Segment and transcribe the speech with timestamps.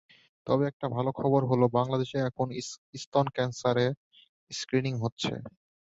[0.47, 2.47] তবে একটা ভালো খবর হলো, বাংলাদেশে এখন
[2.95, 3.85] স্তন ক্যানসারে
[4.51, 5.33] স্ক্রিনিং হচ্ছে।